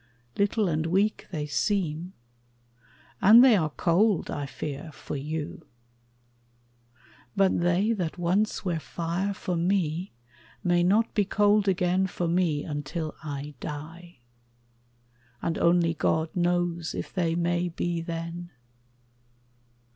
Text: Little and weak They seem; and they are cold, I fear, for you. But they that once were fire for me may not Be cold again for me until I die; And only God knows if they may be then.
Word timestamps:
Little 0.35 0.67
and 0.67 0.87
weak 0.87 1.27
They 1.29 1.45
seem; 1.45 2.13
and 3.21 3.43
they 3.45 3.55
are 3.55 3.69
cold, 3.69 4.31
I 4.31 4.47
fear, 4.47 4.91
for 4.91 5.15
you. 5.15 5.67
But 7.35 7.59
they 7.59 7.93
that 7.93 8.17
once 8.17 8.65
were 8.65 8.79
fire 8.79 9.31
for 9.31 9.55
me 9.55 10.11
may 10.63 10.81
not 10.81 11.13
Be 11.13 11.23
cold 11.23 11.67
again 11.67 12.07
for 12.07 12.27
me 12.27 12.63
until 12.63 13.13
I 13.23 13.53
die; 13.59 14.21
And 15.39 15.59
only 15.59 15.93
God 15.93 16.35
knows 16.35 16.95
if 16.95 17.13
they 17.13 17.35
may 17.35 17.69
be 17.69 18.01
then. 18.01 18.49